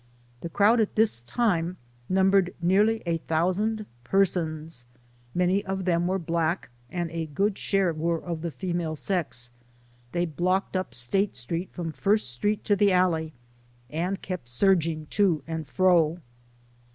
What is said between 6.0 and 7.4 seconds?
were black, and a